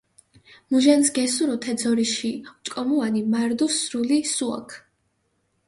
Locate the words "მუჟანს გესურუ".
0.69-1.55